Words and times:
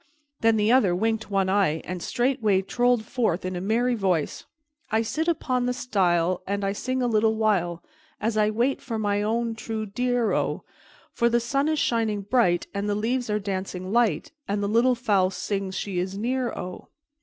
Then 0.39 0.57
the 0.57 0.71
other 0.71 0.95
winked 0.95 1.29
one 1.29 1.47
eye 1.47 1.83
and 1.85 2.01
straightway 2.01 2.63
trolled 2.63 3.05
forth 3.05 3.45
in 3.45 3.55
a 3.55 3.61
merry 3.61 3.93
voice: 3.93 4.45
"_I 4.91 5.05
sit 5.05 5.27
upon 5.27 5.67
the 5.67 5.73
stile, 5.75 6.41
And 6.47 6.65
I 6.65 6.71
sing 6.71 7.03
a 7.03 7.07
little 7.07 7.35
while 7.35 7.83
As 8.19 8.35
I 8.35 8.49
wait 8.49 8.81
for 8.81 8.97
my 8.97 9.21
own 9.21 9.53
true 9.53 9.85
dear, 9.85 10.33
O, 10.33 10.63
For 11.13 11.29
the 11.29 11.39
sun 11.39 11.67
is 11.69 11.77
shining 11.77 12.21
bright, 12.23 12.65
And 12.73 12.89
the 12.89 12.95
leaves 12.95 13.29
are 13.29 13.37
dancing 13.37 13.91
light, 13.91 14.31
And 14.47 14.63
the 14.63 14.67
little 14.67 14.95
fowl 14.95 15.29
sings 15.29 15.75
she 15.75 15.99
is 15.99 16.17
near, 16.17 16.51
O_. 16.57 16.87